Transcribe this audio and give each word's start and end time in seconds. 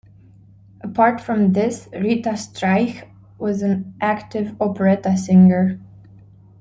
Apart 0.83 1.21
from 1.21 1.53
this 1.53 1.87
Rita 1.93 2.29
Streich 2.31 3.07
was 3.37 3.61
an 3.61 3.93
active 4.01 4.59
operetta-singer. 4.59 5.79